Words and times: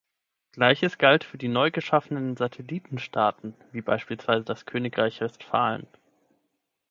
Gleiches 0.53 0.97
galt 0.97 1.23
für 1.23 1.37
die 1.37 1.47
neu 1.47 1.69
geschaffenen 1.69 2.35
Satellitenstaaten, 2.35 3.53
wie 3.71 3.81
beispielsweise 3.83 4.43
das 4.43 4.65
Königreich 4.65 5.21
Westphalen. 5.21 5.85